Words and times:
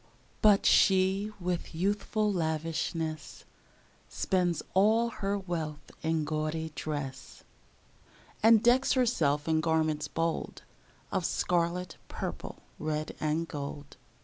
But 0.41 0.65
she, 0.65 1.31
with 1.39 1.75
youthful 1.75 2.33
lavishness, 2.33 3.45
Spends 4.09 4.63
all 4.73 5.09
her 5.09 5.37
wealth 5.37 5.91
in 6.01 6.25
gaudy 6.25 6.71
dress, 6.73 7.43
And 8.41 8.63
decks 8.63 8.93
herself 8.93 9.47
in 9.47 9.61
garments 9.61 10.07
bold 10.07 10.63
Of 11.11 11.23
scarlet, 11.23 11.97
purple, 12.07 12.63
red, 12.79 13.15
and 13.19 13.47
gold. 13.47 13.97